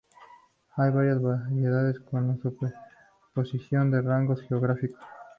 [0.77, 4.99] Hay varias variedades con la superposición de rangos geográficos.